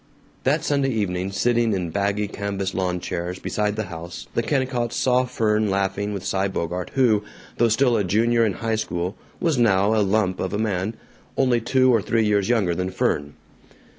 [0.45, 5.25] That Sunday evening, sitting in baggy canvas lawn chairs beside the house, the Kennicotts saw
[5.25, 7.23] Fern laughing with Cy Bogart who,
[7.57, 10.95] though still a junior in high school, was now a lump of a man,
[11.37, 13.35] only two or three years younger than Fern.